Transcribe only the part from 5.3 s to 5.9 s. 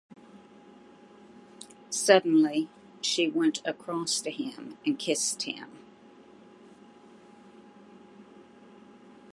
him.